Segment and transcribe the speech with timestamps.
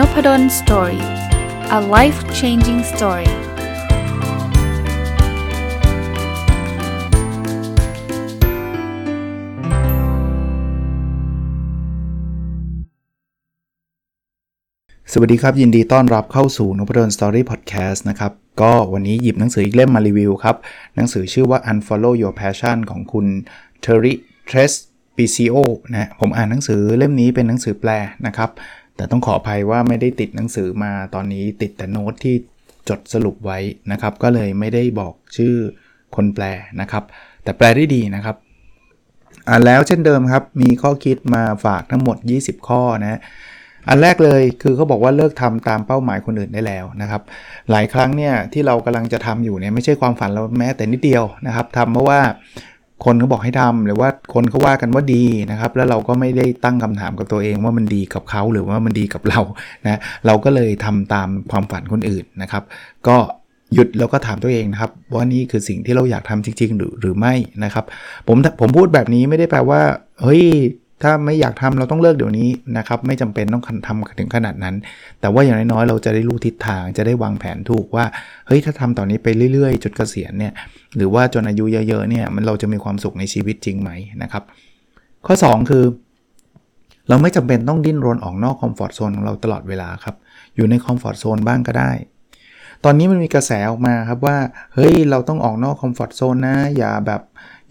[0.00, 1.04] Nopadol's Story
[1.78, 3.30] a life changing story
[15.12, 18.32] สวัสดีครับ ยินดีต้อนรับเข้าสู่นพดล Story พอดแคสต์นะครับ
[18.62, 20.56] ก็วันนี้หยิบหนังสืออีกเล่มมารีวิวครับ
[20.96, 23.26] หนังสือชื่อว่า Unfollow Your Passion ของคุณ
[23.84, 24.12] Terri
[24.50, 24.72] Trespicio
[25.16, 25.56] PCO
[25.92, 27.90] นะผมอ่านหนังสือเล่มนี้เป็นหนังสือแปล
[28.26, 28.50] นะครับ
[29.00, 32.34] แต่ต้องขออภัยว่าไม่ได้ติดหนังสือมาตอนนี้ติดแต่โน้ตที่
[32.88, 33.58] จดสรุปไว้
[33.92, 35.54] นะครับ ก็เลยไม่ได้บอกชื่อ
[36.16, 36.44] คนแปล
[36.80, 37.04] นะครับ
[37.44, 38.36] แต่แปลได้ดีนะครับ
[39.48, 43.20] อ่านแล้วเช่นเดิมครับ มีข้อคิดมาฝากทั้งหมด 20 ข้อนะ
[43.88, 47.22] อันแรกเลยคือเขาบอกว่าเลิกทำตามเป้าหมายคนอื่นได้แล้วนะครับ
[47.70, 52.20] หลายครั้งเนี่ยที่เรากำลังจะทำอยู่เนี่ยไม่ใช่ความฝันเราแม้แต่นิดเดียวนะครับทำเพราะว่า
[53.04, 59.40] คนเขาบอกให้ทำหรือว่าคนเขาว่ากันว่าดีนะครับ แล้วเราก็ไม่ได้ตั้งคำถามกับตัวเองว่ามันดีกับเขาหรือว่ามันดีกับเรา
[59.86, 62.62] นะเราก็เลยทำตามความฝันคนอื่นนะครับ
[63.08, 63.16] ก็
[63.74, 67.84] หยุดแล้วก็ถามตัวเองนะครับ ว่านี่คือสิ่งที่เราอยากทำจริง ๆ หรือหรือไม่นะครับ
[68.28, 69.80] ผมผมพูดแบบนี้ไม่ได้แปลว่า
[70.22, 70.42] เฮ้ย
[71.02, 72.48] ถ้าไม่อยากทำเราต้องเลิกเดี๋ยวนี้
[72.78, 74.74] นะครับ ไม่จำเป็นต้องทำถึงขนาดนั้น
[75.20, 78.04] แต่ว่าอย่างน้อยๆ เราจะได้รู้ทิศทาง จะได้วางแผนถูกว่า
[78.46, 80.52] เฮ้ย ถ้าทำตอนนี้ไปเรื่อยๆ จนเกษียณเนี่ย
[80.96, 83.90] หรือว่าจนอายุเยอะๆ เนี่ย มันเราจะมีความสุขในชีวิตจริงไหม
[84.22, 84.42] นะครับ
[85.26, 85.84] ข้อ 2 คือ
[87.08, 90.16] เราไม่จำเป็นต้องดิ้นรนออกนอก comfort zone ของเราตลอดเวลาครับ
[90.56, 91.90] อยู่ใน comfort zone บ้างก็ได้
[92.84, 94.36] ตอนนี้มันมีกระแสออกมาครับว่า
[94.74, 97.20] เฮ้ย เราต้องออกนอก comfort zone นะ อย่าแบบ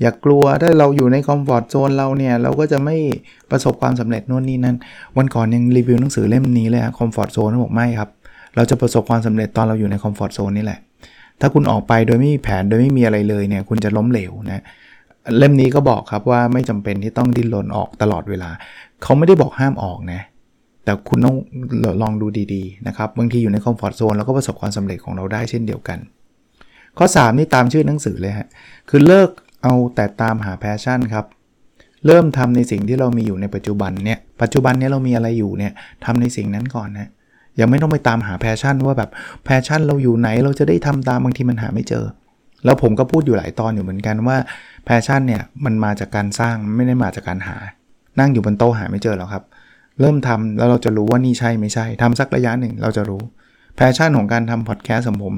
[0.02, 2.98] อย่ากลัว ถ้าเราอยู่ใน comfort zone เราเนี่ย เราก็จะไม่
[3.52, 4.78] ประสบความสำเร็จโน่นนี่นั่น
[5.18, 8.10] วันก่อนยังรีวิวหนังสือเล่มนี้เลย comfort zone บอกไม่ครับ
[8.56, 10.80] เราจะประสบความสำเร็จตอนเราอยู่ใน comfort zone นี่แหละ
[11.40, 14.64] ถ้าคุณออกไปโดยไม่มีแผนโดยไม่มีอะไรเลยเนี่ย คุณจะล้มเหลวนะ
[15.38, 18.50] เล่มนี้ก็บอกครับว่าไม่จำเป็นที่ต้องดิ้นรนออกตลอดเวลา
[19.04, 20.22] เขาไม่ได้บอกห้ามออกนะ
[20.84, 21.36] แต่คุณต้อง
[22.02, 26.00] ลองดูดีๆนะครับบางทีอยู่ใน comfort zone แล้วก็ประสบความสำเร็จของเราได้เช่นเดียวกัน
[26.98, 28.48] ข้อ 3 นี่ตามชื่อหนังสือเลยฮะ
[28.90, 29.30] คือเลิก
[29.64, 31.26] เอาแต่ตามหา passion ครับ
[32.06, 35.74] เริ่มทำในสิ่งที่เรามีอยู่ในปัจจุบันเนี่ยปัจจุบันนี้เรามีอะไรอยู่เนี่ย
[36.06, 37.10] ทำในสิ่งนั้นก่อนนะ
[37.60, 39.10] ยังไม่ต้องไปตามหา passion ว่าแบบ
[39.46, 42.06] passion เราอยู่ไหนเราจะได้ทำตามบางทีมันหาไม่เจอ
[42.66, 44.38] แล้วผมก็พูดอยู่หลายตอนอยู่เหมือนกันว่า
[44.86, 47.58] passion เนี่ยมันมาจากการสร้างไม่ได้มาจากการหา
[48.20, 49.44] นั่งอยู่บนโต๊ะหาไม่เจอหรอกครับ
[50.02, 53.22] เริ่มทำแล้วเราจะรู้ว่านี่ใช่ไม่ใช่ทำสักระยะหนึ่งเราจะรู้
[53.76, 55.36] passion ของการทำพอดแคสต์ของผม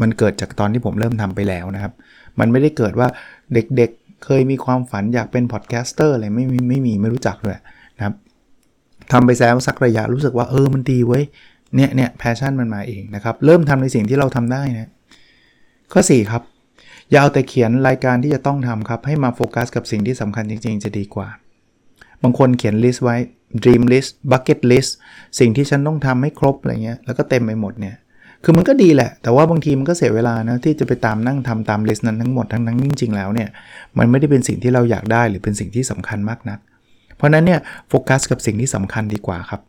[0.00, 1.92] มันเกิดจากตอนที่ผมเริ่มทำไปแล้วนะครับ
[2.38, 3.08] มันไม่ได้เกิดว่า
[3.54, 7.58] เด็กๆเคยมีความฝันอยากเป็น podcaster อะไรไม่มีไม่มีไม่รู้จักเลย
[7.96, 8.14] นะครับ
[9.12, 11.24] ทำไปแล้วสักระยะรู้สึกว่าเออมันดีเว้ย
[11.76, 14.90] เนี่ยเนี่ย passion มันมาเองนะครับ เริ่มทำในสิ่งที่เราทำได้นะ
[15.92, 16.42] ข้อ4ครับ
[17.10, 21.28] อย่าเอาแต่เขียนรายการที่จะต้องทำครับ ให้มาโฟกัสกับสิ่งที่สำคัญจริง ๆ จะดีกว่า
[22.22, 23.16] บางคนเขียน list ไว้
[23.64, 24.90] dream list bucket list
[25.38, 27.96] สิ่งที่ฉันต้องทำให้ครบอะไรเงี้ยแล้วก็เต็มไปหมดเนี่ย
[28.44, 33.48] คือมันก็ดีแหละ แต่ว่าบางทีมันก็เสียเวลานะที่จะไปตามนั่งทำตาม list นั้นทั้งหมดทั้งนั้นจริงๆแล้วเนี่ย
[33.98, 36.58] มันไม่ได้เป็นสิ่งที่เราอยากได้หรือเป็นสิ่งที่สำคัญมากนัก
[37.16, 39.60] เพราะนั้นเนี่ยโฟกัสกับสิ่งที่สำคัญดีกว่าครับ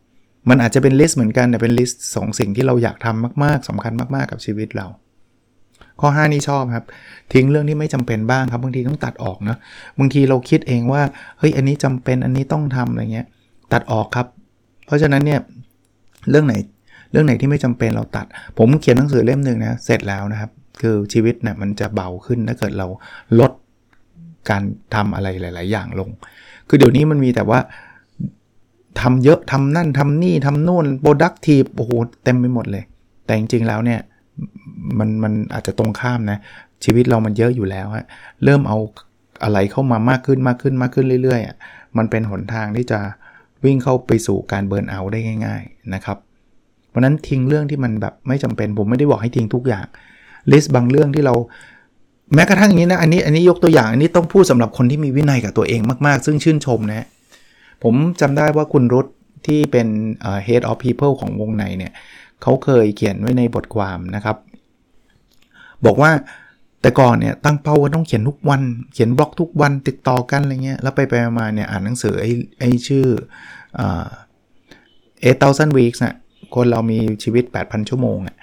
[0.48, 4.86] มันอาจจะเป็น list เหมือนกันแต่เป็น list ของสิ่งที่เราอยากทำมากๆสำคัญมากๆกับชีวิตเรา
[6.00, 6.84] ข้อ 5 นี่ชอบครับ
[7.32, 9.56] ทิ้งเรื่องที่ไม่จำเป็นบ้างครับบางทีต้องตัดออกนะ
[9.98, 11.02] บางทีเราคิดเองว่า
[11.38, 13.26] เฮ้ยอันนี้จำเป็นอันนี้ต้องทำอะไรเงี้ย
[13.72, 14.26] ตัดออกครับ
[14.86, 15.40] เพราะฉะนั้นเนี่ย
[16.30, 16.54] เรื่องไหน
[17.10, 18.26] เรื่องไหนที่ไม่จำเป็นเราตัด
[18.58, 20.50] ผมเขียนหนังสือเล่มหนึ่งนะเสร็จแล้วนะครับ
[20.80, 22.86] คือชีวิตเนะี่ยมันจะเบาขึ้นถ้าเกิดเรา
[23.40, 23.52] ลด
[24.50, 24.62] การ
[24.94, 26.10] ทำอะไรหลาย ๆ อย่างลง
[26.68, 27.58] คือเดี๋ยวนี้มันมีแต่ว่า
[29.00, 31.90] ทำเยอะทำนั่นทำนี่ทำนู่น productive โอ้โห
[32.24, 32.84] เต็มไปหมดเลย
[33.24, 34.00] แต่จริง ๆ แล้วเนี่ย
[34.98, 36.38] มันมันอาจจะตรงข้ามนะ
[36.84, 38.06] ชีวิตเรามันเยอะอยู่แล้วฮะ
[38.44, 38.78] เริ่มเอา
[39.42, 43.00] อะไรเข้ามามากขึ้นมากขึ้นมากขึ้นเรื่อยๆมันเป็นหนทางที่จะ
[43.64, 46.18] วิ่งเข้าไปสู่การเบิร์นเอาได้ง่าย ๆนะครับ
[46.88, 49.86] เพราะนั้นทิ้งเรื่องที่มันแบบไม่จำเป็นผมไม่ได้บอกให้ทิ้งทุกอย่าง
[50.52, 51.34] ลิสต์บางเรื่องที่เรา
[52.34, 57.06] แม้กระทั่งอย่างนี้นะอันนี้อันนี้ยกตัวอย่างอันนี้ต้องพูดสำหรับคนที่มีวินัยกับตัวเองมากๆ ซึ่งชื่นชมนะ
[57.82, 59.06] ผมจำได้ว่าคุณรุต
[59.46, 59.86] ที่เป็น
[60.46, 61.92] head of people ของวงในเนี่ย
[62.42, 64.36] เขาเคยเขียนไว้ในบทความนะครับ
[65.84, 66.10] บอกว่า
[66.82, 68.62] แต่ก่อนเนี่ยตั้งเป้าว่าต้องเขียนทุกวัน
[68.92, 73.06] เขียนบล็อกทุกวันติดต่อกันอะไรเงี้ย แล้วไปไปมาเนี่ยอ่านหนังสือไอ้ไอ้ชื่อ
[73.76, 76.14] เอเตาซันวีคส์น่ะ
[76.54, 78.36] คนเรามีชีวิต 8,000 ชั่วโมงอะ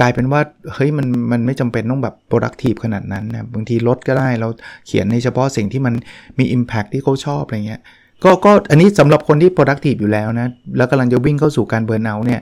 [0.00, 0.40] กลายเป็นว่า
[0.74, 4.48] เฮ้ยมันมันไม่จำเป็นต้องแบบ productive ขนาดนั้นนะบางทีลดก็ได้เรา
[4.86, 5.94] เขียนในเฉพาะสิ่งที่มัน
[6.38, 7.80] มี impact ที่เขาชอบอะไรเงี้ย
[8.24, 12.40] ก็ก็อันนี้สำหรับคนที่ productive อยู่แล้วนะ แล้วกำลังจะวิ่งเข้าสู่การเบิร์นเอาเนี่ย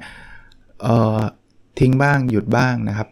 [0.82, 1.20] เอ่อ
[1.80, 3.08] ทิ้งบ้างหยุดบ้างนะครับ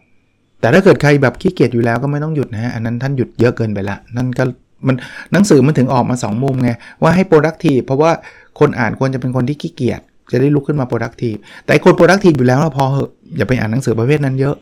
[0.63, 4.43] แต่ถ้าเกิดใครแบบขี้เกียจอยู่แล้วก็ไม่ต้องหยุดนะฮะอันนั้นท่านหยุดเยอะเกินไปละ นั่นก็
[4.87, 4.95] มัน
[5.31, 6.71] หนังสือมันถึงออกมา 2 มุมไง
[7.01, 8.11] ว่าให้ productive เพราะว่า
[8.59, 10.01] คนอ่านควรจะเป็นคนที่ขี้เกียจ
[10.31, 14.55] จะได้ลุกขึ้นมา productive แต่คน productive อยู่แล้วเราพอเหอะอย่าไปอ่านหนังสือประเภทนั้นเยอะ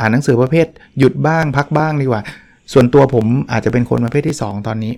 [0.00, 0.66] อ่านหนังสือประเภท
[0.98, 2.22] หยุดบ้างพักบ้างดีกว่า
[2.72, 4.92] ส่วนตัวผมอาจจะเป็นคนประเภทที่ 2 ตอนนี้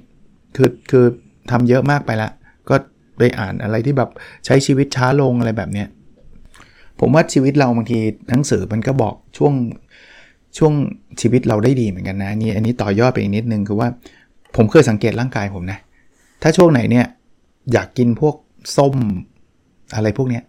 [0.56, 1.04] คือคือ
[1.50, 2.30] ทำเยอะมากไปละ
[2.68, 2.74] ก็
[3.18, 4.10] ไปอ่านอะไรที่แบบ
[4.46, 5.88] ใช้ชีวิตช้าลงอะไรแบบเนี้ย
[7.00, 7.98] ผมว่าชีวิตเราบางที
[8.30, 9.54] หนังสือมันก็บอกช่วง
[10.58, 10.72] ช่วง
[11.20, 13.88] ชีวิตเราได้ดีเหมือนกันนะนี่อันนี้ต่อยอดไปอีกนิดนึงคือว่า
[14.56, 15.78] ผมเคยสังเกตร่างกายผมนะ
[16.42, 17.06] ถ้าช่วงไหนเนี่ย
[17.72, 18.34] อยากกินพวก
[18.76, 18.94] ส้ม
[19.94, 20.42] อะไรพวกเนี้ย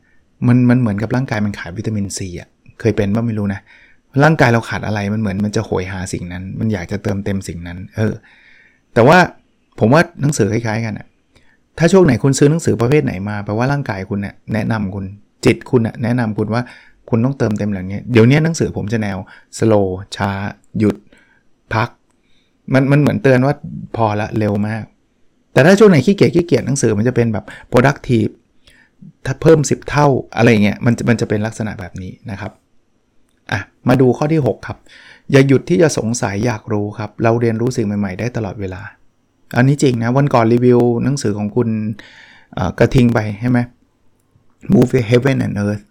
[0.47, 2.49] มันมันเหมือนกับร่างกายมันขาดวิตามินซีอะ
[2.79, 3.59] เคยเป็นบ้างไม่รู้นะ
[4.23, 8.13] ร่างกายเราขาดอะไรมันเหมือนมันจะโหยหาสิ่งนั้น มันอยากจะเติมเต็มสิ่งนั้น เออ
[8.93, 9.17] แต่ว่า
[9.79, 11.07] ผมว่าหนังสือคล้ายๆกันอะ
[11.77, 15.05] ถ้าช่วงไหนคุณซื้อหนังสือประเภทไหนมาแปลว่าร่างกายคุณเนี่ยแนะนำคุณ
[15.45, 16.61] จิตคุณแนะนำคุณว่า
[17.09, 19.17] คุณต้องเติมเต็มอย่างนี้เดี๋ยวนี้หนังสือผมจะแนว
[19.57, 19.73] สโล
[20.15, 20.29] ช้า
[20.79, 20.95] หยุด
[21.73, 21.89] พัก
[22.73, 23.53] มันมันเหมือนเตือนว่า
[23.95, 24.83] พอละเร็วมาก
[25.53, 28.31] แต่ถ้าช่วงไหนขี้เกียจขี้เกียจหนังสือมันจะเป็นแบบ productive
[29.25, 32.51] ถ้าเพิ่ม 10 เท่าอะไรเงี้ยมันมันจะเป็นลักษณะแบบนี้นะครับ
[33.51, 34.77] อะมาดูข้อที่ 6 ครับ
[35.31, 38.81] อย่าหยุดที่จะสงสัยอยากรู้ครับ เราเรียนรู้สิ่งใหม่ ๆ ได้ตลอดเวลา
[39.57, 41.69] อันนี้จริงนะ วันก่อนรีวิวหนังสือของคุณ
[42.79, 43.59] กระทิงไปใช่ไหม
[44.73, 45.83] Move Heaven and Earth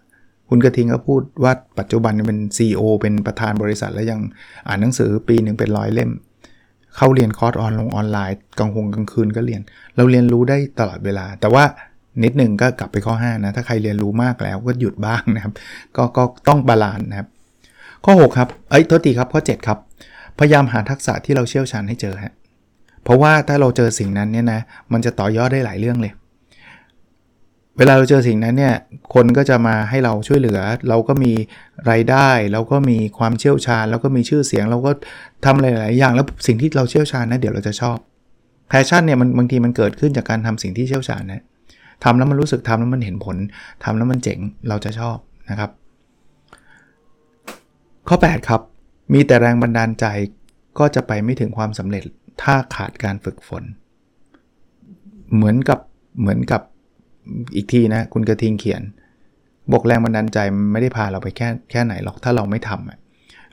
[0.49, 4.19] คุณกระทิงก็พูดว่าปัจจุบันเป็น CEO เป็นประธานบริษัท แล้วยัง
[4.67, 6.11] อ่านหนังสือปีหนึ่งเป็นร้อยเล่ม
[6.95, 9.61] เข้าเรียนคอร์สออนลงออนไลน์กลางวงกลางคืนก็เรียน
[9.95, 11.63] เราเรียนรู้ได้ตลอดเวลา แต่ว่า
[12.23, 15.53] นิดหนึ่งก็กลับไปข้อ 5 นะ ถ้าใครเรียนรู้มากแล้วก็หยุดบ้างนะครับ
[15.95, 17.27] ก็ก็ต้อง balance นะครับ
[18.05, 19.77] ข้อ 6 ครับ เอ้ยโทษทีครับข้อ 7 ครับ
[20.39, 22.33] พยายามหาทักษะที่เราเชี่ยวชาญให้เจอฮะ
[23.03, 26.13] เพราะว่าถ้าเราเจอสิ่งนั้นเนี่ยนะมันจะต่อยอดได้หลายเรื่องเลย
[27.77, 28.75] เวลาเราเจอสิ่งนั้นเนี่ย
[29.13, 30.59] คนก็จะมาให้เราช่วยเหลือ
[30.89, 31.31] เราก็มี
[31.89, 34.91] รายได้ เราก็มีความเชี่ยวชาญ เราก็มีชื่อเสียง เราก็
[35.45, 37.97] ทำหลาย ๆ อย่าง แล้วสิ่งที่เราเชี่ยวชาญนะเดี๋ยวเราจะชอบ
[38.69, 41.43] แพชชั่นเนี่ยมันบางทีมันเกิดขึ้นจากการทำสิ่งที่เชี่ยวชาญนะ
[42.03, 43.37] ทำแล้วมันรู้สึกทำแล้วมันเห็นผล
[43.83, 44.39] ทำแล้วมันเจ๋ง
[44.69, 45.17] เราจะชอบ
[45.49, 45.71] นะครับ
[48.07, 48.61] ข้อ 8 ครับ
[49.13, 50.05] มีแต่แรงบันดาลใจ
[50.79, 52.03] ก็จะไปไม่ถึงความสำเร็จ
[52.41, 53.63] ถ้าขาดการฝึกฝน
[55.35, 55.79] เหมือนกับ
[56.19, 56.61] เหมือนกับ
[57.55, 58.81] อีกทีนะ คุณกระทิงเขียน
[59.71, 62.97] บอกแรงบันดาลใจมันไม่ได้พาเราไปแค่แค่ไหนหรอกถ้าเราไม่ทำอะ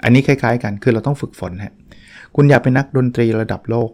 [0.02, 1.74] อันนี้คล้ายๆกันคือเราต้องฝึกฝนฮะ
[2.36, 3.90] คุณอยากเป็นนักดนตรีระดับโลก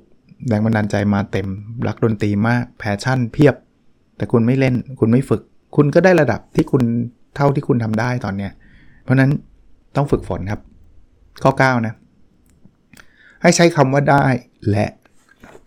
[0.48, 1.48] แรงบันดาลใจมาเต็ม
[1.86, 3.54] รักดนตรีมาก passion เพียบ
[4.16, 5.42] แต่คุณไม่เล่น คุณไม่ฝึก
[5.76, 6.82] คุณก็ได้ระดับที่คุณ
[7.36, 8.52] เท่าที่คุณทำได้ตอนเนี้ย
[9.02, 9.30] เพราะนั้น
[9.96, 10.60] ต้องฝึกฝนครับ
[11.42, 11.94] ข้อ 9 นะ
[13.42, 14.24] ให้ใช้คำว่าได้
[14.70, 14.86] และ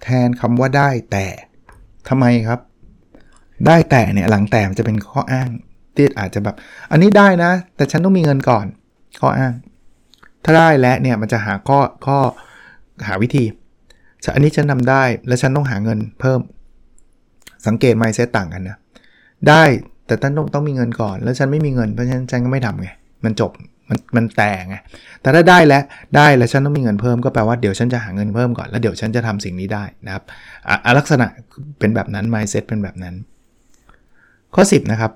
[0.03, 1.25] แทนคำว่าได้แต่
[2.09, 2.59] ทำไมครับ
[3.65, 5.49] ได้แต่เนี่ยหลังแต่มันจะเป็นข้ออ้าง
[5.95, 6.55] ที่อาจจะแบบ
[6.91, 8.65] อันนี้ได้นะ แต่ฉันต้องมีเงินก่อน
[9.19, 9.53] ข้ออ้าง
[10.43, 12.17] ถ้าได้และเนี่ยมันจะหาข้อข้อ
[13.07, 13.45] หาวิธี
[14.35, 16.39] อันนี้ฉันทาได้แล้วฉันต้องหาเงินเพิ่ม
[17.67, 18.77] สังเกตไมเซตต่างกันนะ
[19.49, 19.63] ได้
[20.07, 22.89] แต่ท่านต้องต้องมีเงินก่อน แล้วฉันไม่มีเงินเพราะฉะนั้นฉันก็ไม่ทำไง
[23.25, 23.51] มันจบ
[23.89, 24.75] มันมันแต่ไง
[25.21, 25.83] แต่ถ้าได้แล้ว
[26.15, 30.23] ได้แล้วฉันต้องมีเงินเพิ่มก็แปลว่าเดี๋ยวฉันจะหาเงินเพิ่มก่อนแล้วเดี๋ยวฉันจะทำสิ่งนี้ได้นะครับ
[30.97, 31.27] ลักษณะ
[31.79, 33.15] เป็นแบบนั้น mindset เป็นแบบนั้น
[34.59, 35.11] ข้อ 10 นะครับ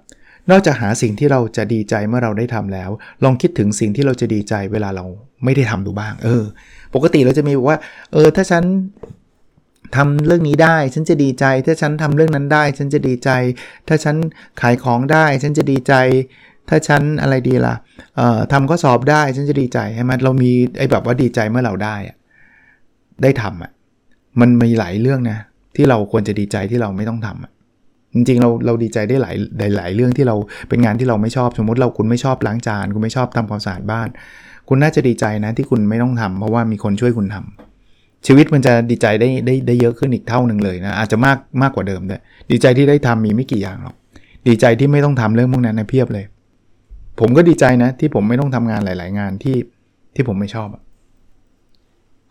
[0.51, 2.89] นอกจากหาสิ่งที่เราจะดีใจเมื่อเราได้ทำแล้ว
[3.23, 5.05] ลองคิดถึงสิ่งที่เราจะดีใจเวลาเรา
[5.43, 6.43] ไม่ได้ทำดูบ้าง เออ
[6.95, 7.79] ปกติเราจะมีบอกว่า
[8.13, 8.63] เออ ถ้าฉัน
[9.95, 13.29] ทำเรื่องนี้ได้ ฉันจะดีใจ ถ้าฉันทำเรื่องนั้นได้ ฉันจะดีใจ
[13.87, 14.15] ถ้าฉัน
[14.61, 15.93] ขายของได้ ฉันจะดีใจ
[16.69, 17.75] ถ้าฉันอะไรดีล่ะ
[18.17, 22.17] เอ่อทำข้อสอบได้ ฉันจะดีใจใช่ไหมเรามีไอ้แบบว่าดีใจเมื่อเราได้อะ
[23.23, 23.71] ได้ทำอะ
[24.39, 25.37] มันมีหลายเรื่องนะ
[25.75, 27.51] ที่เราควรจะดีใจที่เราไม่ต้องทำอะ
[28.13, 29.31] จริงๆเราเราดีใจได้หลา
[29.69, 30.35] ยหลายเรื่องที่เรา
[30.69, 34.07] เป็นงานที่เราไม่ชอบ สมมติเราคุณไม่ชอบล้างจาน คุณไม่ชอบทำความสะอาดบ้าน
[34.67, 43.95] คุณน่าจะดีใจนะที่คุณไม่ต้องทำเพราะว่ามีคนช่วยคุณทำชีวิตมันจะดีใจได้ได้ได้เยอะขึ้นอีกเท่าหนึ่งเลยนะอาจจะมากมากกว่าเดิมด้วยดีใจที่ได้ทำมีไม่กี่อย่างหรอก
[44.47, 46.25] ดีใจที่ไม่ต้องทำเรื่องพวกนั้นนะเพียบเลย
[47.19, 49.57] ผมก็ดีใจนะที่ผมไม่ต้องทำงานหลาย ๆ งานที่
[50.15, 50.67] ที่ผมไม่ชอบ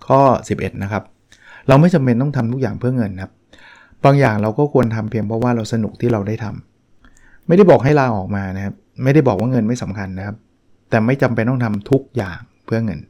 [0.06, 0.20] ข้อ
[0.54, 1.02] 11 นะครับ
[1.68, 3.32] เราไม่จำเป็นต้องทำทุกอย่างเพื่อเงินครับ
[4.04, 10.36] บางอย่างเราก็ควรทำเพียงเพราะว่าเราสนุกที่เราได้ทำไม่ได้บอกให้ลาออกมานะครับ ไม่ได้บอกว่าเงินไม่สำคัญนะครับ
[10.90, 13.00] แต่ไม่จำเป็นต้องทำทุกอย่างเพื่อเงิน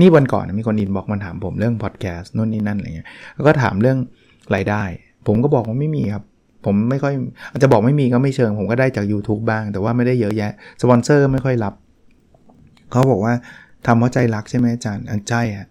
[0.00, 3.98] นี่วันก่อนมีคนอินบอกมาถามผมเรื่องพอดแคสต์นู่นนี่นั่นอะไรเงี้ยแล้วก็ถามเรื่อง
[4.54, 4.82] รายได้
[5.26, 6.24] ผมก็บอกว่าไม่มีครับ
[6.64, 7.14] ผมไม่ค่อย
[7.50, 11.74] อาจจะบอกไม่มีก็ไม่เชิง ผมก็ได้จาก YouTube บ้าง แต่ว่าไม่ได้เยอะแยะสปอนเซอร์ไม่ค่อยรับ
[12.90, 13.34] เขาบอกว่า
[13.86, 15.66] ทำเพราะใจรักใช่ไหมอาจารย์อันใจอะ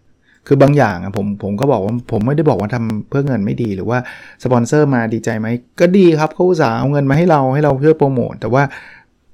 [0.47, 3.99] คือบางอย่างอะผมผมก็บอกว่าผมไม่ได้บอกว่าทำเพื่อเงินไม่ดีหรือว่า
[4.43, 5.47] สปอนเซอร์มาดีใจไหม
[5.79, 8.63] ก็ดีครับเขาอุตส่าห์เอาเงินมาให้เราให้เราเพื่อโปรโมทแต่ว่า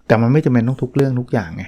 [0.07, 1.63] แต่มันไม่จำเป็นต้องทุกเรื่องทุกอย่างไง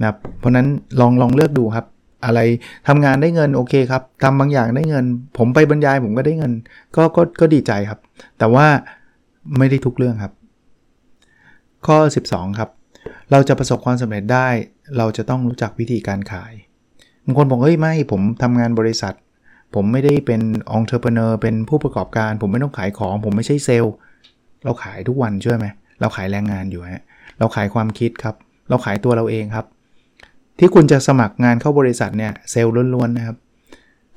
[0.00, 0.66] นะครับเพราะนั้น
[1.00, 1.86] ลองลองเลือกดูครับ
[2.24, 2.40] อะไร
[2.88, 5.04] ทำงานได้เงินโอเคครับทำบางอย่างได้เงิน
[5.38, 6.52] ผมไปบรรยายผมก็ได้เงิน
[6.96, 8.00] ก็ก็ก็ดีใจครับ
[8.38, 8.66] แต่ว่า
[9.58, 10.32] ไม่ได้ทุกเรื่องครับ
[11.86, 11.98] ข้อ
[12.28, 12.70] 12 ครับ
[13.30, 14.48] เราจะประสบความสำเร็จได้
[14.98, 16.52] เราจะต้องรู้จักวิธีการขาย
[17.24, 19.14] บางคนบอกเฮ้ยไม่ผมทำงานบริษัท
[19.74, 20.40] ผมไม่ได้เป็น
[20.72, 23.94] องค์เทอร์เพเนอร์เป็นผู้ประกอบการ ผมไม่ต้องขายของ ผมไม่ใช่เซลล์
[24.64, 25.66] เราขายทุกวันเชื่อไหม
[26.00, 27.02] เราขายแรงงานอยู่ฮะ
[27.38, 28.34] เราขายความคิดครับ
[28.68, 29.66] เราขายตัวเราเองครับ
[30.58, 33.36] ที่คุณจะสมัครงานเข้าบริษัทเนี่ยเซลล์ล้วนๆนะครับ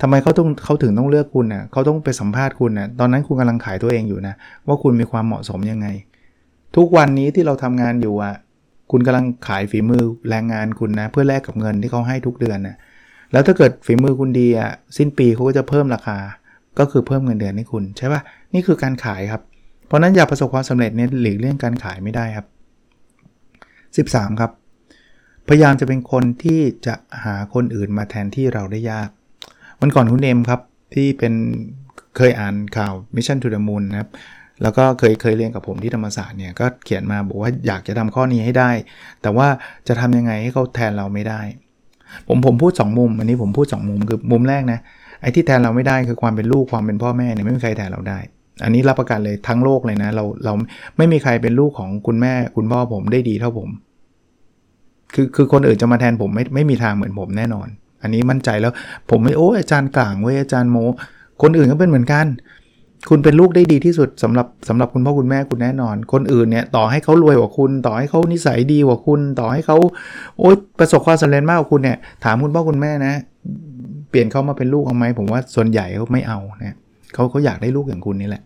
[0.02, 4.36] ทำไมเขาต้องเขาถึงต้องเลือกคุณนะ่ะเขาต้องไปสัมภาษณ์คุณนะ่ะตอนนั้นคุณกำลังขายตัวเองอยู่นะ
[4.68, 5.88] ว่าคุณมีความเหมาะสมยังไง
[6.76, 8.36] ทุกวันนี้ที่เราทำงานอยู่อะ
[8.92, 12.78] คุณกำลังขายฝีมือแรงงานคุณนะ เพื่อแลกกับเงินที่เขาให้ทุกเดือนนะ
[13.32, 16.18] แล้วถ้าเกิดฝีมือคุณดีอะสิ้นปีเขาก็จะเพิ่มราคา
[16.80, 18.22] ก็คือเพิ่มเงินเดือนให้คุณใช่ปะ
[18.54, 19.42] นี่คือการขายครับ
[19.88, 22.48] เพราะนั้นอยากประสบความสำเร็จเนี่ยหลีกเลี่ยงการขายไม่ได้ครับ
[24.10, 24.52] 13 ครับ
[25.48, 29.10] พยายามจะเป็นคนที่จะหาคนอื่นมาแทนที่เราได้ยาก
[29.80, 30.62] วันก่อนคุณเอมครับ
[30.94, 31.34] ที่เป็น
[32.18, 34.10] เคยอ่านข่าว Mission to the Moon นะครับ
[34.62, 38.72] แล้วก็เคยเคยเรียนกับผมที่ธรรมศาสตร์เนี่ยก็เขียนมาบอกว่าอยากจะทำข้อนี้ให้ได้
[39.22, 39.48] แต่ว่า
[39.88, 41.42] จะทำยังไงให้เขาแทนเราไม่ได้
[42.28, 44.80] ผมผมพูด 2 มุม อันนี้ผมพูด 2 มุมคือมุมแรกนะ
[45.22, 48.20] ไอ้ที่แทนเราไม่ได้คือความเป็นลูกความเป็นพ่อแม่เนี่ยไม่มีใครแทนเราได้
[48.64, 50.54] อันนี้รับประกันเลยทั้งโลกเลยนะเราเรา
[50.98, 53.70] ไม่มีใครเป็นลูกของคุณแม่คุณพ่อผมได้ดีเท่าผม
[55.14, 57.68] คือคือคนอื่นจะมาแทนผมไม่ไม่มีทางเหมือนผมแน่นอน
[58.02, 58.74] อันนี้มั่นใจแล้ว
[59.10, 60.78] ผมไม่โอ้อาจารย์กลางเว้ยอาจารย์โม
[61.42, 62.26] คนอื่นก็เป็นเหมือนกัน
[63.10, 69.78] คุณเป็นลูกได้ดีที่สุดสำหรับสำหรับคุณพ่อคุณแม่คุณแน่นอน คนอื่นเนี่ยต่อให้เขารวยกว่าคุณ ต่อให้เขานิสัยดีกว่าคุณ ต่อให้เขา
[70.40, 73.14] โอ๊ยประสบความสำเร็จมากกว่าคุณเนี่ยถามคุณพ่อคุณแม่นะ
[74.10, 76.76] เปลี่ยนเขามาเป็นลูกเอาไหมผมว่าส่วนใหญ่เขาไม่เอาเนี่ย
[77.14, 78.44] เขาเขาอยากได้ลูกอย่างคุณนี่แหละ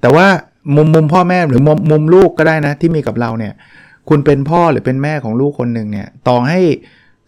[0.00, 0.26] แต่ว่า
[0.76, 3.52] มุมมุมพ่อแม่หรือมุมมุมลูกก็ได้นะ ที่มีกับเราเนี่ย
[4.08, 6.60] คุณเป็นพ่อหรือเป็นแม่ของลูกคนหนึ่งเนี่ยต่อให้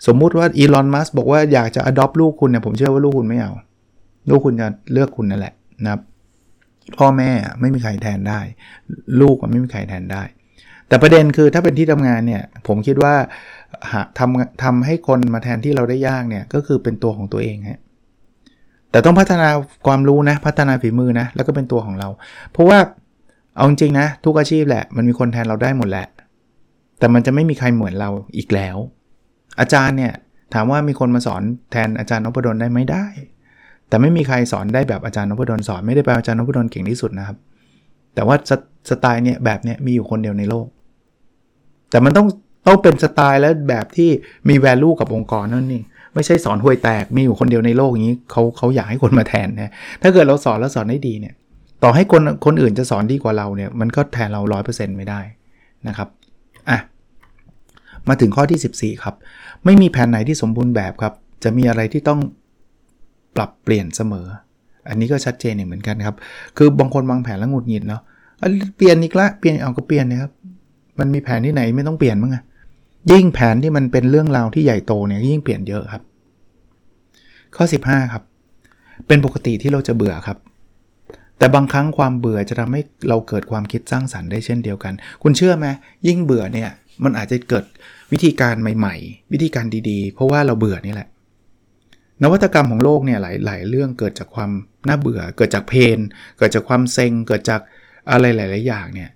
[0.06, 3.52] สมมุติว่าอีลอนมัสบอกว่าอยากจะ adopt ลูกคุณเนี่ยผมเชื่อว่าลูกคุณไม่เอา
[4.30, 5.54] ลูกคุณจะเลือกคุณนั่นแหละ
[5.84, 6.00] นะครับ
[6.98, 7.30] พ่อแม่
[7.60, 8.40] ไม่มีใครแทนได้
[9.20, 10.22] ลูกไม่มีใครแทนได้
[10.88, 13.14] แต่ประเด็นคือถ้าเป็นที่ทำงานเนี่ย ผมคิดว่า
[14.18, 17.80] ทำทำให้คนมาแทนที่เราได้ยากเนี่ย ก็คือเป็นตัวของตัวเองฮะ
[18.90, 19.48] แต่ต้องพัฒนา
[19.86, 22.08] ความรู้นะ พัฒนาฝีมือนะ แล้วก็เป็นตัวของเรา
[22.52, 22.78] เพราะว่า
[23.56, 26.06] เอาจริงนะ ทุกอาชีพแหละ มันมีคนแทนเราได้หมดแหละ
[26.98, 28.76] แต่มันจะไม่มีใครเหมือนเราอีกแล้ว
[29.60, 30.12] อาจารย์เนี่ย
[30.54, 33.06] ถามว่ามีคนมาสอนแทนอาจารย์นพดลได้ไหมได้
[33.88, 37.36] แต่ไม่มีใครสอนได้แบบอาจารย์นพดลสอนไม่ได้แปลอาจารย์นพดลเก่งที่สุดนะครับ
[38.14, 38.36] แต่ว่า
[38.90, 40.66] สไตล์เนี่ยแบบเนี้ยมีอยู่คนเดียวในโลก
[41.90, 42.26] แต่มันต้อง
[42.66, 44.10] ต้องเป็นสไตล์และแบบที่
[44.48, 45.82] มีแวลูกับองค์กรนั่นนี่
[46.14, 51.34] ไม่ใช่สอนห่วยแตกมีอยู่คนเดียวในโลกอย่างนี้เขาเขาอยากให้คนมาแทนนะถ้าเกิดเราสอนแล้วสอนได้ดีเนี่ย
[51.82, 55.20] ต่อให้คนคนอื่นจะสอนดีกว่าเราเนี่ยมันก็แทนเรา 100%ไม่ได้
[55.88, 56.08] นะครับ
[56.70, 56.78] อะ
[58.08, 59.14] มาถึงข้อที่ 14 ครับ
[59.64, 61.12] ไม่มีแผนไหนที่สมบูรณ์แบบครับ
[61.44, 62.20] จะมีอะไรที่ต้อง
[63.36, 64.26] ปรับเปลี่ยนเสมอ
[64.88, 66.16] อันนี้ก็ชัดเจนเหมือนกันครับ
[66.56, 68.02] คือบางคนวางแผนแล้วหงุดหงิดเนาะ
[68.76, 70.32] เปลี่ยนอีกละเปลี่ยนเอาก็เปลี่ยนนะครับ
[70.98, 72.42] มันมีแผนที่ไหนไม่ต้องเปลี่ยนมั้งอะ
[73.12, 76.02] ยิ่งแผนที่มันเป็นเรื่องราวที่ใหญ่โตเนี่ยยิ่งเปลี่ยนเยอะครับ
[77.56, 78.22] ข้อ 15 ครับ
[79.06, 80.38] เป็นปกติที่เราจะเบื่อครับ
[81.38, 84.92] แต่บางครั้งความเบื่อจะทำให้เราเกิดความคิดสร้างสรรค์ได้เช่นเดียวกัน
[85.22, 85.66] คุณเชื่อไหม
[86.06, 86.70] ยิ่งเบื่อเนี่ย
[87.04, 87.64] มันอาจจะเกิด
[88.12, 91.08] วิธีการใหม่ ๆ วิธีการดีๆ เพราะว่าเราเบื่อนี่แหละ
[92.22, 94.50] นวัตกรรมของโลกเนี่ยหลายๆเรื่องเกิดจากความ
[94.88, 95.98] น่าเบื่อ เกิดจากเพน
[96.38, 97.60] เกิดจากความเซ็ง เกิดจาก
[98.10, 99.10] อะไรหลาย ๆ อย่างเนี่ย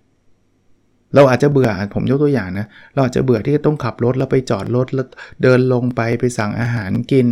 [1.15, 5.07] เราอาจจะเบื่อผมยกตัวอย่างนะเราอาจจะเบื่อที่จะต้องขับรถแล้วไปจอดรถแล้ว
[5.43, 7.27] เดินลงไปไปสั่งอาหารกิน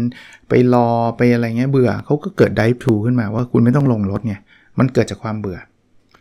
[0.49, 4.35] ไปรอไปอะไรเงี้ยเบื่อเขาก็เกิดไดฟ์ทูขึ้นมาว่าคุณไม่ต้องลงรถไง
[4.79, 5.59] มันเกิดจากความเบื่อ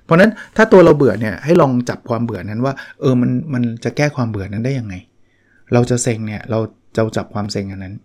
[0.05, 4.95] เพราะนั้นถ้าตัวเราเบื่อเนี่ยให้ลองจับความเบื่อนั้นว่า เออมันมันจะแก้ความเบื่อนั้นได้ยังไง
[5.73, 6.59] เราจะเซ็งเนี่ยเรา
[6.95, 7.95] จะจับความเซ็งอันนั้น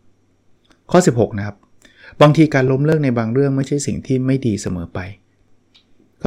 [0.90, 1.56] ข้อ 16 นะครับ
[2.22, 5.00] บางทีการล้มเลิกในบางเรื่องไม่ใช่สิ่งที่ไม่ดีเสมอไป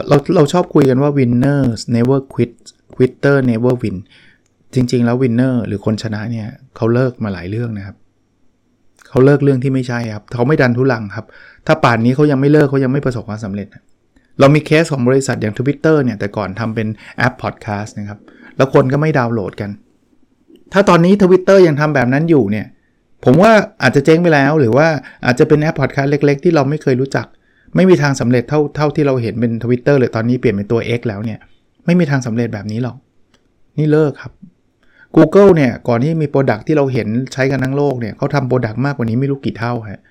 [0.10, 2.52] เราเราชอบคุยกันว่า winners never quit
[2.96, 3.98] quitter never win
[4.74, 7.96] จริง ๆ แล้ว winner หรือคนชนะเนี่ยเขาเลิกมาหลายเรื่องนะครับ
[9.10, 11.26] เขาเลิกเรื่องที่ไม่ใช่ครับเขาไม่ดันทุลังครับ
[11.68, 13.68] ถ้าป่านนี้เขายังไม่เลิกเขายังไม่ประสบความสำเร็จ
[14.40, 16.88] เรามีเคสของบริษัทอย่าง Twitter เนี่ยแต่ก่อนทำเป็น
[17.18, 18.20] แอปพอดแคสต์นะครับ
[18.58, 19.70] แล้วคนก็ไม่ดาวน์โหลดกัน
[20.74, 22.66] ถ้าตอนนี้ Twitter ยังทำแบบนั้นอยู่เนี่ย
[23.26, 24.88] ผมว่าอาจจะเจ๊งไปแล้ว หรือว่า
[25.26, 27.26] อาจจะเป็นแอปพอดแคสต์เล็ก ๆ ที่เราไม่เคยรู้จัก
[27.76, 31.40] ไม่มีทางสำเร็จเท่าเท่าที่เราเห็นเป็น Twitter เลยตอนนี้เปลี่ยนเป็นตัว X แล้วเนี่ย
[31.86, 32.98] ไม่มีทางสำเร็จแบบนี้หรอก
[33.78, 34.32] นี่เลิกครับ
[35.16, 40.02] Google เนี่ยก่อนที่มี product ที่เราเห็นใช้กันทั้งโลกเนี่ยเขาทำ product มากกว่านี้ไม่รู้กี่เท่าฮะ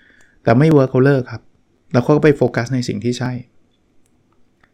[0.43, 1.43] แต่ไม่ work เขาเลิกครับ
[1.93, 3.33] แล้วเขาก็ไปโฟกัสในสิ่งที่ใช่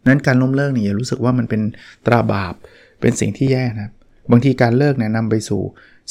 [0.08, 1.62] นั้นการล้มเลิกเนี่ยอย่ารู้สึกว่ามันเป็น
[2.06, 2.54] ตราบาป
[3.00, 3.90] เป็นสิ่งที่แย่นะ
[4.30, 5.60] บางทีการเลิกเนี่ยนำไปสู่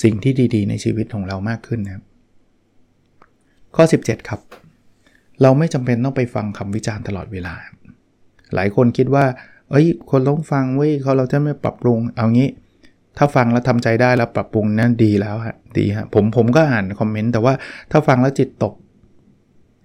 [0.03, 2.03] สิ่งที่ดี ๆ ในชีวิตของเรามากขึ้นนะครับ
[3.75, 4.39] ข้อ 17 ครับ
[5.41, 7.53] เราไม่จำเป็นต้องไปฟังคำวิจารณ์ตลอดเวลา
[8.55, 9.25] หลายคนคิดว่า
[9.71, 12.49] เอ้ย คนต้องฟังเว้ยเขาเราจะไม่ปรับปรุง เอางี้
[13.17, 17.53] ถ้าฟังแล้วทำใจได้แล้วปรับปรุงนั่นดีแล้วฮะ ดีฮะ ผมผมก็อ่านคอมเมนต์แต่ว่า
[17.91, 18.73] ถ้าฟังแล้วจิตตก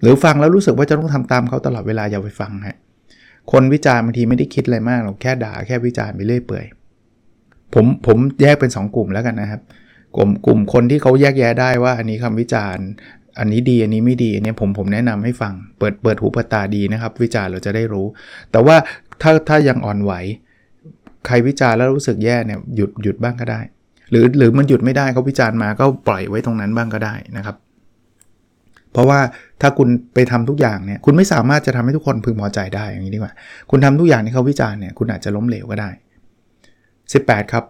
[0.03, 2.77] หรือฟังแล้วรู้สึกว่าจะต้องทำตามเขาตลอดเวลาอย่าไปฟังฮะ
[3.53, 6.65] คนวิจารณ์บางทีไม่ได้คิดอะไรมากหรอกแค่ด่าแค่วิจารณ์ไปเรื่อยเปื่อย
[7.75, 9.61] ผมผมแยกเป็น 2 กลุ่มแล้วกันนะครับ
[10.17, 12.87] กลุ่มกลุ่มคนที่เขาแยกแยะได้ว่าอันนี้คำวิจารณ์
[13.39, 18.07] อันนี้ดีอันนี้ไม่ดีเนี่ยผมผมแนะนำให้ฟัง เปิดเปิดหูเปิดตาดีนะครับ วิจารณ์เราจะได้รู้
[18.53, 18.77] แต่ว่า
[19.23, 20.13] ถ้าถ้ายังอ่อนไหว
[21.27, 23.61] ใครวิจารณ์แล้วรู้สึกแย่เนี่ยหยุดหยุดบ้างก็ได้
[24.11, 27.57] หรือหรือมันหยุดไม่ได้เขาวิจารณ์มาก็ปล่อยไว้ตรงนั้นบ้างก็ได้นะครับ
[28.93, 29.21] เพราะว่า
[29.61, 33.33] ถ้าคุณไปทำทุกอย่างเนี่ยคุณไม่สามารถจะทำให้ทุกคนพึงพอใจได้อย่างนี้ดีกว่า
[33.71, 35.91] คุณทำทุกอย่างที่เขาวิจารณ์เนี่ยคุณอาจจะล้มเหลวก็ได้
[36.73, 37.65] 18 ครับ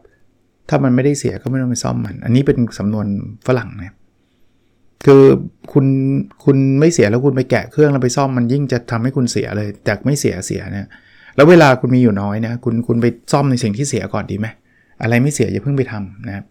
[0.69, 3.07] ถ้ามันไม่ได้เสียก็ไม่ต้องไปซ่อมมัน อันนี้เป็นสำนวน
[3.47, 3.95] ฝรั่งนะ
[5.05, 5.23] คือ
[5.73, 5.87] คุณ
[6.45, 10.87] คุณไม่เสียแล้วคุณไปแกะเครื่องแล้วไปซ่อมมันยิ่งจะทำให้คุณเสียเลยแต่ไม่เสียเสียเนี่ย
[11.37, 14.47] แล้วเวลาคุณมีอยู่น้อยนะคุณคุณไปซ่อมในสิ่งที่เสียก่อนดีไหม
[15.03, 16.45] อะไรไม่เสียอย่าเพิ่งไปทำนะครับ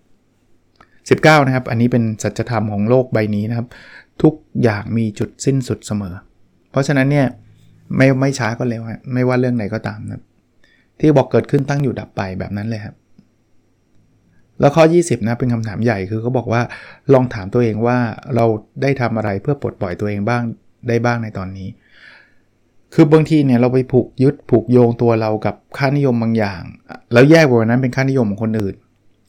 [1.22, 3.68] 19 นะครับ อันนี้เป็นสัจธรรมของโลกใบนี้นะครับ
[4.22, 4.34] ทุก
[4.64, 6.16] อย่างมีจุดสิ้นสุดเสมอ
[6.72, 7.28] เพราะฉะนั้นเนี่ย
[7.98, 10.22] ไม่ไม่ช้าก็เร็วฮะไม่ว่าเรื่องไหนก็ตามนะ
[11.00, 12.96] ที่บอกเกิดขึ้นตั้งอยู่ดับไปแบบนั้นเลยครับ
[14.60, 16.62] แล้วข้อ 20 นะเป็นคำถามใหญ่คือเขาบอกว่า
[17.14, 17.98] ลองถามตัวเองว่า
[18.36, 18.46] เรา
[18.82, 20.44] ได้ทำอะไรเพื่อปลดปล่อยตัวเองบ้าง
[20.88, 21.70] ได้บ้างในตอนนี้
[22.94, 26.62] คือบางทีเนี่ยเราไปผูกยึดผูกโยงตัวเรากับค่านิยมบางอย่าง
[27.14, 28.76] แล้วแยกว่านั้นเป็นค่านิยมของคนอื่น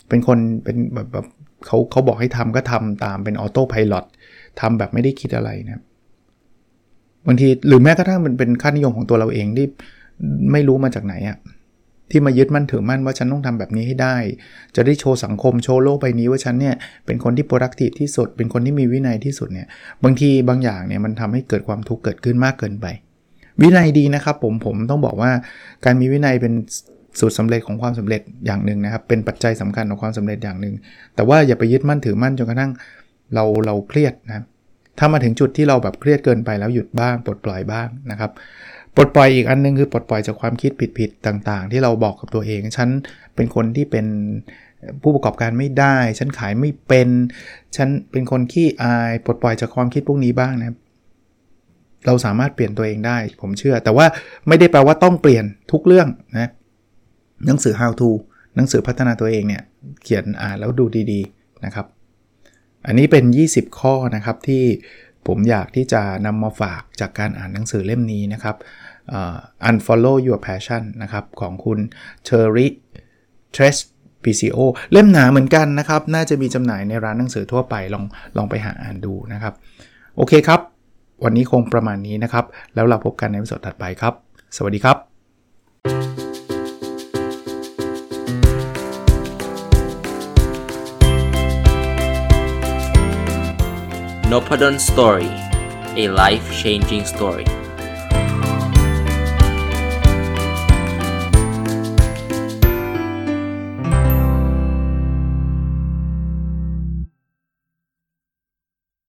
[0.08, 1.26] เป็นคนเป็นแบบแบบ
[1.66, 3.94] เขาเขาบอกให้ทำก็ทำตามเป็นออโต้พายロ
[4.60, 5.82] ทำแบบไม่ได้คิดอะไรนะ
[7.26, 9.66] บางทีหรือแม้กระทั่งมันเป็นค่านิยมของตัวเราเองที่
[10.52, 11.36] ไม่รู้มาจากไหนอะ
[12.10, 14.16] ที่มายึดมั่นถือมั่นว่าฉันต้องทำแบบนี้ให้ได้
[14.76, 16.74] จะได้โชว์สังคมโชว์โลกใบนี้ว่าฉันเนี่ย
[17.06, 19.66] เป็นคนที่ productive ที่สุด เป็นคนที่มีวินัยที่สุดเนี่ย
[20.04, 22.86] บางทีบางอย่างเนี่ยมันทำให้เกิดความทุกข์เกิดขึ้นมากเกินไป
[23.60, 25.30] วินัยดีนะครับผมผมต้องบอกว่า
[25.84, 26.52] การมีวินัยเป็น
[27.20, 30.74] สูตรสาเร็จของความสำเร็จอย่างหนึ่งนะครับ เป็นปัจจัยสำคัญของความสำเร็จอย่างหนึ่ง
[31.14, 32.72] แต่ว่าอย่าไปยึดมั่นถือมั่นจนกระทั่ง
[33.34, 34.44] เราเราเครียดนะ
[34.98, 38.30] ถ้ามาถึงจุดที่เราแบบเครียดเกินไปแล้วหยุดบ้างปลดปล่อยบ้างนะครับ
[38.96, 42.88] ปลดปล่อยอีกอันนึงคือปลดปล่อยจากความคิดผิดๆต่างๆ ที่เราบอกกับตัวเอง ฉัน
[43.34, 44.06] เป็นคนที่เป็น
[45.02, 47.08] ผู้ประกอบการไม่ได้ ฉันขายไม่เป็น
[47.76, 50.76] ฉันเป็นคนขี้อาย ปลดปล่อยจากความคิดพวกนี้บ้างนะ
[52.06, 54.06] เราสามารถเปลี่ยนตัวเองได้ ผมเชื่อ แต่ว่า
[54.48, 56.50] ไม่ได้แปลว่าต้องเปลี่ยนทุกเรื่องนะ
[57.46, 58.10] หนังสือ how to
[58.56, 59.62] หนังสือพัฒนาตัวเองเนี่ย
[60.02, 61.86] เขียนอ่านแล้วดูดีๆนะครับ
[62.86, 64.64] อันนี้เป็น 20 ข้อนะครับที่
[65.26, 68.56] ผมอยากที่จะนำมาฝากจากการอ่านหนังสือเล่มนี้นะครับ
[69.68, 71.78] Unfollow Your Passion นะครับของคุณ
[72.28, 72.66] Terry
[73.56, 73.76] t r e s
[74.24, 74.58] PCO
[74.92, 78.04] เล่มหนาเหมือนกันนะครับ น่าจะมีจำหน่ายในร้านหนังสือทั่วไปลอง
[78.36, 79.54] ลองไปหาอ่านดูนะครับ
[80.16, 80.60] โอเคครับ
[81.24, 84.14] วันนี้คงประมาณนี้นะครับ แล้วเราพบกันในวิดีโอถัดไปครับ
[84.56, 84.96] สวัสดีครับ
[94.32, 95.30] n o p a d o n Story
[96.02, 97.46] a life changing story